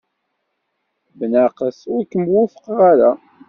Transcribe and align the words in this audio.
Bnaqes, 1.19 1.79
ur 1.93 2.01
kem-wufqeɣ 2.11 2.79
ara. 2.91 3.11